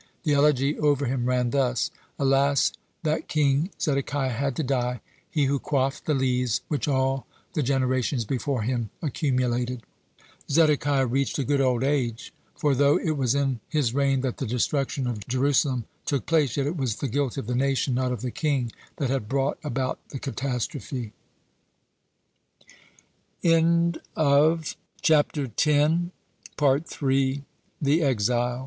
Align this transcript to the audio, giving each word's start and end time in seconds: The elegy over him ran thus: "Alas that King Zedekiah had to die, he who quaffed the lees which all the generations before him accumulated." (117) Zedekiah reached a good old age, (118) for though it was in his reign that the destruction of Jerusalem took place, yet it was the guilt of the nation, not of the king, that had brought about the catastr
The 0.23 0.33
elegy 0.33 0.79
over 0.79 1.05
him 1.05 1.27
ran 1.27 1.51
thus: 1.51 1.91
"Alas 2.17 2.73
that 3.03 3.27
King 3.27 3.69
Zedekiah 3.79 4.31
had 4.33 4.55
to 4.55 4.63
die, 4.63 4.99
he 5.29 5.45
who 5.45 5.59
quaffed 5.59 6.07
the 6.07 6.15
lees 6.15 6.61
which 6.69 6.87
all 6.87 7.27
the 7.53 7.61
generations 7.61 8.25
before 8.25 8.63
him 8.63 8.89
accumulated." 9.03 9.81
(117) 10.49 10.55
Zedekiah 10.55 11.05
reached 11.05 11.37
a 11.37 11.43
good 11.43 11.61
old 11.61 11.83
age, 11.83 12.33
(118) 12.61 12.61
for 12.61 12.73
though 12.73 12.97
it 12.97 13.15
was 13.15 13.35
in 13.35 13.59
his 13.69 13.93
reign 13.93 14.21
that 14.21 14.37
the 14.37 14.47
destruction 14.47 15.05
of 15.05 15.27
Jerusalem 15.27 15.85
took 16.07 16.25
place, 16.25 16.57
yet 16.57 16.65
it 16.65 16.77
was 16.77 16.95
the 16.95 17.07
guilt 17.07 17.37
of 17.37 17.45
the 17.45 17.53
nation, 17.53 17.93
not 17.93 18.11
of 18.11 18.21
the 18.23 18.31
king, 18.31 18.71
that 18.97 19.11
had 19.11 19.29
brought 19.29 19.59
about 19.63 19.99
the 20.09 20.17
catastr 20.19 21.11